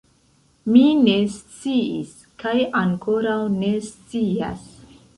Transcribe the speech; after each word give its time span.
Mi 0.71 0.81
ne 1.01 1.17
sciis 1.35 2.17
kaj 2.47 2.57
ankoraŭ 2.83 3.39
ne 3.63 3.75
scias. 3.93 4.71